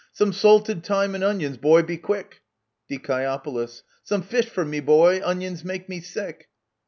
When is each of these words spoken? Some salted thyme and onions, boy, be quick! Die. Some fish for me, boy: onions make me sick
Some 0.11 0.33
salted 0.33 0.83
thyme 0.83 1.13
and 1.13 1.23
onions, 1.23 1.57
boy, 1.57 1.83
be 1.83 1.95
quick! 1.95 2.41
Die. 2.89 3.67
Some 4.03 4.23
fish 4.23 4.47
for 4.49 4.65
me, 4.65 4.79
boy: 4.79 5.21
onions 5.23 5.63
make 5.63 5.87
me 5.87 6.01
sick 6.01 6.49